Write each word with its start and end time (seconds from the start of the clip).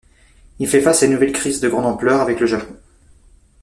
Il 0.57 0.67
fait 0.67 0.81
face 0.81 1.03
à 1.03 1.05
une 1.05 1.11
nouvelle 1.11 1.31
crise 1.31 1.59
de 1.59 1.69
grande 1.69 1.85
ampleur 1.85 2.21
avec 2.21 2.39
le 2.39 2.47
Japon. 2.47 2.75